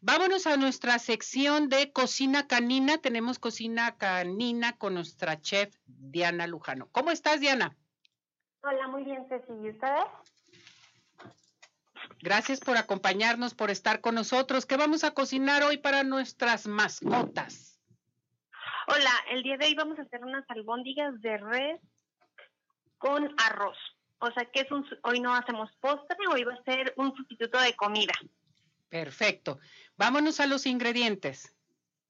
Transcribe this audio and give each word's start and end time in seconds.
Vámonos 0.00 0.46
a 0.46 0.56
nuestra 0.56 0.98
sección 1.00 1.68
de 1.68 1.92
cocina 1.92 2.46
canina. 2.46 2.98
Tenemos 2.98 3.40
cocina 3.40 3.96
canina 3.96 4.76
con 4.78 4.94
nuestra 4.94 5.40
chef 5.40 5.74
Diana 5.86 6.46
Lujano. 6.46 6.88
¿Cómo 6.92 7.10
estás, 7.10 7.40
Diana? 7.40 7.76
Hola, 8.62 8.86
muy 8.88 9.02
bien, 9.02 9.26
Ceci. 9.28 9.52
¿Y 9.60 9.70
ustedes? 9.70 10.04
Gracias 12.20 12.60
por 12.60 12.76
acompañarnos, 12.76 13.54
por 13.54 13.70
estar 13.70 14.00
con 14.00 14.14
nosotros. 14.14 14.66
¿Qué 14.66 14.76
vamos 14.76 15.02
a 15.02 15.14
cocinar 15.14 15.64
hoy 15.64 15.78
para 15.78 16.04
nuestras 16.04 16.68
mascotas? 16.68 17.80
Hola, 18.86 19.10
el 19.30 19.42
día 19.42 19.56
de 19.56 19.66
hoy 19.66 19.74
vamos 19.74 19.98
a 19.98 20.02
hacer 20.02 20.24
unas 20.24 20.44
albóndigas 20.48 21.20
de 21.20 21.38
res 21.38 21.80
con 22.98 23.34
arroz. 23.38 23.76
O 24.20 24.30
sea 24.30 24.44
que 24.46 24.60
es 24.60 24.70
un, 24.70 24.84
hoy 25.02 25.20
no 25.20 25.34
hacemos 25.34 25.70
postre, 25.80 26.16
hoy 26.32 26.44
va 26.44 26.54
a 26.54 26.62
ser 26.62 26.94
un 26.96 27.14
sustituto 27.16 27.60
de 27.60 27.74
comida. 27.74 28.14
Perfecto. 28.88 29.58
Vámonos 29.96 30.40
a 30.40 30.46
los 30.46 30.66
ingredientes. 30.66 31.54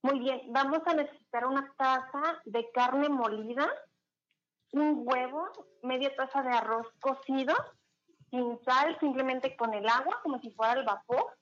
Muy 0.03 0.21
bien, 0.21 0.41
vamos 0.53 0.81
a 0.87 0.95
necesitar 0.95 1.45
una 1.47 1.73
taza 1.77 2.41
de 2.45 2.71
carne 2.73 3.09
molida, 3.09 3.69
un 4.73 5.03
huevo, 5.05 5.51
media 5.83 6.15
taza 6.15 6.43
de 6.43 6.51
arroz 6.51 6.87
cocido, 7.01 7.55
sin 8.31 8.59
sal, 8.65 8.97
simplemente 9.01 9.57
con 9.57 9.75
el 9.75 9.89
agua, 9.89 10.21
como 10.23 10.39
si 10.41 10.51
fuera 10.53 10.75
el 10.75 10.85
vapor, 10.85 11.37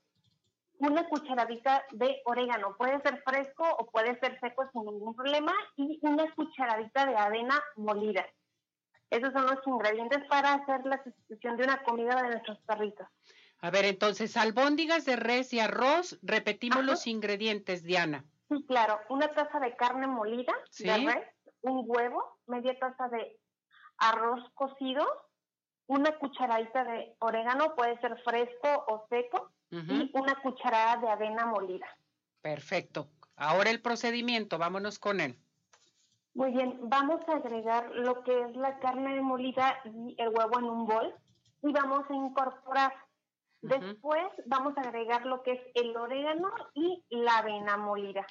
una 0.79 1.07
cucharadita 1.09 1.85
de 1.93 2.23
orégano, 2.25 2.77
puede 2.77 3.01
ser 3.01 3.23
fresco 3.23 3.65
o 3.79 3.87
puede 3.91 4.19
ser 4.21 4.39
seco 4.41 4.69
sin 4.73 4.85
ningún 4.85 5.15
problema, 5.15 5.53
y 5.77 5.99
una 6.03 6.33
cucharadita 6.35 7.07
de 7.07 7.17
avena 7.17 7.63
molida. 7.77 8.27
Esos 9.11 9.33
son 9.33 9.47
los 9.47 9.67
ingredientes 9.67 10.25
para 10.29 10.55
hacer 10.55 10.85
la 10.85 11.03
sustitución 11.03 11.57
de 11.57 11.65
una 11.65 11.83
comida 11.83 12.23
de 12.23 12.29
nuestros 12.31 12.59
perritos. 12.61 13.07
A 13.61 13.71
ver, 13.71 13.85
entonces, 13.85 14.37
albóndigas 14.37 15.05
de 15.05 15.17
res 15.17 15.53
y 15.53 15.61
arroz, 15.61 16.19
repetimos 16.23 16.85
los 16.85 17.07
ingredientes, 17.07 17.83
Diana. 17.83 18.25
Sí, 18.49 18.65
claro, 18.69 19.01
una 19.09 19.29
taza 19.35 19.59
de 19.61 19.75
carne 19.77 20.07
molida 20.07 20.53
de 20.79 20.97
res, 20.99 21.29
un 21.63 21.85
huevo, 21.87 22.39
media 22.47 22.79
taza 22.79 23.09
de 23.09 23.39
arroz 23.99 24.41
cocido, 24.55 25.05
una 25.87 26.17
cucharadita 26.19 26.85
de 26.85 27.17
orégano, 27.19 27.75
puede 27.75 27.99
ser 28.01 28.21
fresco 28.23 28.85
o 28.89 29.07
seco, 29.09 29.51
y 29.71 30.11
una 30.15 30.35
cucharada 30.43 31.01
de 31.01 31.09
avena 31.09 31.47
molida. 31.47 31.87
Perfecto. 32.41 33.09
Ahora 33.37 33.71
el 33.71 33.83
procedimiento, 33.83 34.59
vámonos 34.59 34.99
con 34.99 35.21
él. 35.21 35.39
Muy 36.35 36.53
bien, 36.53 36.79
vamos 36.83 37.21
a 37.29 37.37
agregar 37.37 37.91
lo 37.93 38.23
que 38.23 38.43
es 38.43 38.57
la 38.57 38.79
carne 38.79 39.21
molida 39.23 39.81
y 39.85 40.15
el 40.19 40.29
huevo 40.29 40.59
en 40.59 40.65
un 40.65 40.87
bol 40.87 41.15
y 41.63 41.73
vamos 41.73 42.05
a 42.09 42.15
incorporar. 42.15 42.93
Después 43.69 44.27
vamos 44.47 44.77
a 44.77 44.83
agregar 44.83 45.27
lo 45.27 45.43
que 45.43 45.53
es 45.53 45.61
el 45.75 45.97
orégano 45.97 46.53
y 46.75 47.05
la 47.11 47.39
avena 47.39 47.77
molida. 47.77 48.25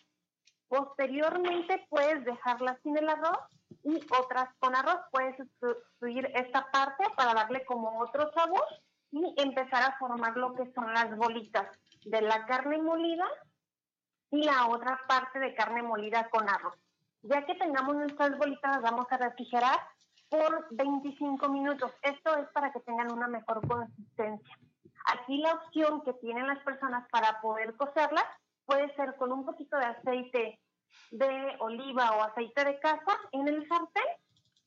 Posteriormente 0.67 1.85
puedes 1.89 2.23
dejarla 2.23 2.79
sin 2.81 2.97
el 2.97 3.09
arroz 3.09 3.39
y 3.83 3.99
otras 4.17 4.49
con 4.59 4.75
arroz. 4.75 4.99
Puedes 5.11 5.35
sustituir 5.37 6.31
esta 6.33 6.65
parte 6.71 7.03
para 7.15 7.33
darle 7.33 7.65
como 7.65 7.99
otro 7.99 8.31
sabor 8.33 8.63
y 9.11 9.33
empezar 9.37 9.83
a 9.83 9.97
formar 9.97 10.37
lo 10.37 10.53
que 10.55 10.71
son 10.73 10.93
las 10.93 11.15
bolitas 11.17 11.67
de 12.05 12.21
la 12.21 12.45
carne 12.45 12.81
molida 12.81 13.27
y 14.31 14.43
la 14.43 14.67
otra 14.67 14.99
parte 15.07 15.39
de 15.39 15.53
carne 15.53 15.83
molida 15.83 16.29
con 16.29 16.49
arroz. 16.49 16.75
Ya 17.23 17.45
que 17.45 17.55
tengamos 17.55 17.95
nuestras 17.95 18.37
bolitas, 18.37 18.71
las 18.71 18.81
vamos 18.81 19.07
a 19.09 19.17
refrigerar 19.17 19.79
por 20.29 20.67
25 20.71 21.49
minutos. 21.49 21.91
Esto 22.01 22.37
es 22.37 22.47
para 22.49 22.71
que 22.71 22.79
tengan 22.81 23.11
una 23.11 23.27
mejor 23.27 23.67
consistencia. 23.67 24.57
Aquí 25.25 25.39
la 25.39 25.55
opción 25.55 26.03
que 26.03 26.13
tienen 26.13 26.45
las 26.45 26.59
personas 26.59 27.09
para 27.09 27.41
poder 27.41 27.75
cocerlas 27.77 28.25
puede 28.63 28.93
ser 28.95 29.15
con 29.15 29.31
un 29.31 29.43
poquito 29.43 29.75
de 29.75 29.85
aceite 29.85 30.59
de 31.09 31.55
oliva 31.61 32.11
o 32.11 32.21
aceite 32.21 32.63
de 32.63 32.79
casa 32.79 33.19
en 33.31 33.47
el 33.47 33.67
sartén 33.67 34.03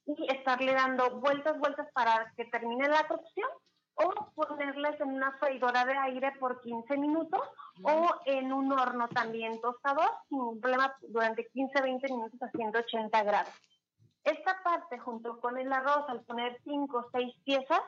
y 0.07 0.33
estarle 0.33 0.75
dando 0.75 1.21
vueltas, 1.21 1.57
vueltas 1.61 1.87
para 1.93 2.33
que 2.37 2.45
termine 2.47 2.89
la 2.89 3.07
cocción 3.07 3.49
o 3.95 4.33
ponerlas 4.35 5.01
en 5.01 5.11
una 5.11 5.31
freidora 5.39 5.85
de 5.85 5.97
aire 5.97 6.33
por 6.41 6.61
15 6.61 6.97
minutos 6.97 7.41
o 7.85 8.09
en 8.25 8.53
un 8.53 8.73
horno 8.73 9.07
también 9.11 9.61
tostador 9.61 10.11
sin 10.29 10.61
problema 10.61 10.93
durante 11.03 11.49
15-20 11.53 12.03
minutos 12.11 12.43
a 12.43 12.51
180 12.51 13.23
grados. 13.23 13.55
Esta 14.25 14.61
parte 14.65 14.99
junto 14.99 15.39
con 15.41 15.57
el 15.57 15.73
arroz 15.73 16.05
al 16.09 16.23
poner 16.23 16.61
5 16.65 16.99
o 16.99 17.11
6 17.13 17.33
piezas 17.45 17.81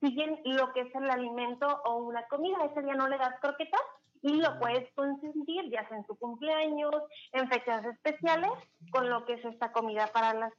siguen 0.00 0.40
lo 0.44 0.72
que 0.72 0.80
es 0.82 0.94
el 0.94 1.10
alimento 1.10 1.66
o 1.84 1.96
una 1.96 2.26
comida. 2.28 2.64
Ese 2.64 2.82
día 2.82 2.94
no 2.94 3.08
le 3.08 3.18
das 3.18 3.38
croquetas 3.40 3.80
y 4.22 4.34
lo 4.34 4.58
puedes 4.58 4.88
consentir 4.94 5.68
ya 5.70 5.86
sea 5.88 5.98
en 5.98 6.06
su 6.06 6.16
cumpleaños, 6.16 6.94
en 7.32 7.48
fechas 7.48 7.84
especiales, 7.84 8.52
con 8.90 9.10
lo 9.10 9.24
que 9.24 9.34
es 9.34 9.44
esta 9.44 9.72
comida 9.72 10.06
para 10.08 10.34
las 10.34 10.52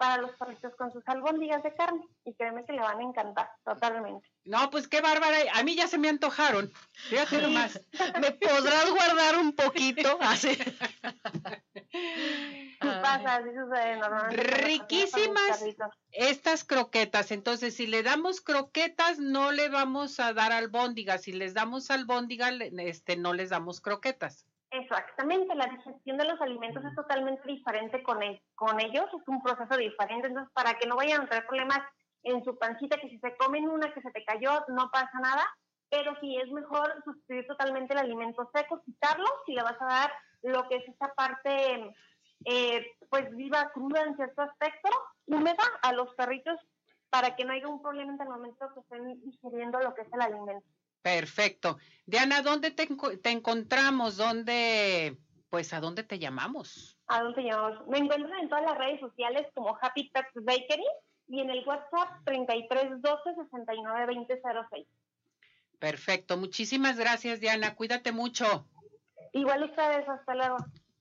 para 0.00 0.16
los 0.16 0.30
perritos 0.36 0.74
con 0.76 0.90
sus 0.90 1.06
albóndigas 1.06 1.62
de 1.62 1.74
carne 1.74 2.02
y 2.24 2.32
créeme 2.32 2.64
que 2.64 2.72
le 2.72 2.80
van 2.80 3.00
a 3.00 3.02
encantar 3.02 3.50
totalmente. 3.62 4.26
No, 4.46 4.70
pues 4.70 4.88
qué 4.88 5.02
bárbara, 5.02 5.36
a 5.52 5.62
mí 5.62 5.76
ya 5.76 5.88
se 5.88 5.98
me 5.98 6.08
antojaron. 6.08 6.72
Fíjate 7.10 7.42
nomás, 7.42 7.78
¿me 8.18 8.30
podrás 8.30 8.90
guardar 8.90 9.36
un 9.36 9.52
poquito? 9.52 10.16
Así. 10.22 10.56
pasa, 12.80 13.36
así 13.36 13.50
sucede 13.54 13.96
normalmente. 13.98 14.42
Riquísimas 14.42 15.64
estas 16.12 16.64
croquetas. 16.64 17.30
Entonces, 17.30 17.74
si 17.74 17.86
le 17.86 18.02
damos 18.02 18.40
croquetas, 18.40 19.18
no 19.18 19.52
le 19.52 19.68
vamos 19.68 20.20
a 20.20 20.32
dar 20.32 20.52
albóndigas. 20.52 21.22
Si 21.22 21.32
les 21.32 21.54
damos 21.54 21.90
albóndigas, 21.90 22.52
este, 22.60 23.16
no 23.16 23.32
les 23.32 23.50
damos 23.50 23.80
croquetas. 23.80 24.46
Exactamente, 24.72 25.52
la 25.56 25.66
digestión 25.66 26.16
de 26.16 26.24
los 26.26 26.40
alimentos 26.40 26.84
es 26.84 26.94
totalmente 26.94 27.42
diferente 27.44 28.04
con, 28.04 28.20
con 28.54 28.78
ellos, 28.80 29.06
es 29.06 29.26
un 29.26 29.42
proceso 29.42 29.76
diferente, 29.76 30.28
entonces 30.28 30.52
para 30.54 30.74
que 30.74 30.86
no 30.86 30.94
vayan 30.94 31.22
a 31.22 31.28
tener 31.28 31.44
problemas 31.44 31.80
en 32.22 32.44
su 32.44 32.56
pancita, 32.56 32.96
que 32.98 33.08
si 33.08 33.18
se 33.18 33.36
comen 33.36 33.68
una 33.68 33.92
que 33.92 34.00
se 34.00 34.12
te 34.12 34.24
cayó, 34.24 34.64
no 34.68 34.88
pasa 34.92 35.18
nada, 35.20 35.44
pero 35.88 36.14
sí 36.20 36.36
es 36.36 36.48
mejor 36.52 37.02
sustituir 37.04 37.48
totalmente 37.48 37.94
el 37.94 37.98
alimento 37.98 38.48
seco, 38.54 38.80
quitarlo, 38.84 39.26
si 39.44 39.54
le 39.54 39.62
vas 39.64 39.80
a 39.80 39.86
dar 39.86 40.12
lo 40.42 40.68
que 40.68 40.76
es 40.76 40.88
esa 40.88 41.12
parte, 41.14 41.92
eh, 42.44 42.86
pues 43.08 43.34
viva, 43.36 43.70
cruda 43.72 44.02
en 44.02 44.16
cierto 44.16 44.42
aspecto, 44.42 44.88
húmeda 45.26 45.62
a 45.82 45.92
los 45.92 46.14
perritos 46.14 46.58
para 47.10 47.34
que 47.36 47.44
no 47.44 47.52
haya 47.52 47.68
un 47.68 47.82
problema 47.82 48.14
en 48.14 48.20
el 48.20 48.28
momento 48.28 48.72
que 48.72 48.80
estén 48.80 49.20
digiriendo 49.22 49.80
lo 49.80 49.94
que 49.94 50.02
es 50.02 50.12
el 50.12 50.20
alimento. 50.20 50.66
Perfecto. 51.02 51.78
Diana, 52.06 52.42
¿dónde 52.42 52.70
te, 52.70 52.88
encontramos? 53.30 54.16
¿Dónde, 54.16 55.16
pues, 55.48 55.72
a 55.72 55.80
dónde 55.80 56.04
te 56.04 56.18
llamamos? 56.18 56.98
¿A 57.06 57.22
dónde 57.22 57.42
te 57.42 57.48
llamamos? 57.48 57.86
Me 57.88 57.98
encuentran 57.98 58.38
en 58.40 58.48
todas 58.48 58.64
las 58.64 58.78
redes 58.78 59.00
sociales 59.00 59.46
como 59.54 59.76
Happy 59.80 60.10
Pets 60.10 60.44
Bakery 60.44 60.86
y 61.28 61.40
en 61.40 61.50
el 61.50 61.66
WhatsApp 61.66 62.24
3312 62.24 63.34
692006. 63.34 64.86
Perfecto. 65.78 66.36
Muchísimas 66.36 66.98
gracias, 66.98 67.40
Diana. 67.40 67.74
Cuídate 67.74 68.12
mucho. 68.12 68.66
Igual 69.32 69.64
ustedes. 69.64 70.06
Hasta 70.08 70.34
luego. 70.34 70.58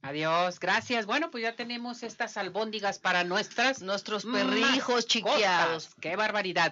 Adiós, 0.09 0.59
gracias. 0.59 1.05
Bueno, 1.05 1.29
pues 1.29 1.43
ya 1.43 1.55
tenemos 1.55 2.01
estas 2.01 2.35
albóndigas 2.35 2.97
para 2.97 3.23
nuestras 3.23 3.83
nuestros 3.83 4.25
perrijos 4.25 5.05
chiqueados. 5.05 5.89
Qué 6.01 6.15
barbaridad. 6.15 6.67